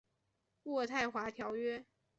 [0.63, 1.85] 渥太华条约。